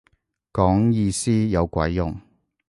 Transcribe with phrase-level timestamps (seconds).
[0.51, 2.19] 講意思有鬼用